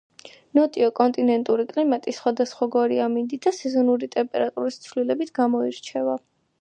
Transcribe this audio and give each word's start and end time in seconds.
ნოტიო 0.59 0.87
კონტინენტური 0.99 1.65
კლიმატი 1.73 2.13
სხვადასხვაგვარი 2.19 2.97
ამინდით 3.09 3.45
და 3.49 3.53
სეზონური 3.59 4.09
ტემპერატურის 4.17 4.81
ცვლილებით 4.87 5.35
გამოირჩევა. 5.41 6.19